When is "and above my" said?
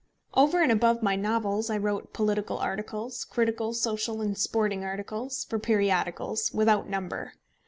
0.63-1.15